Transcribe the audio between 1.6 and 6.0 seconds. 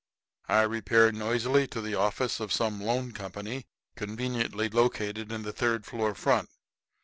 to the office of some loan company conveniently located in the third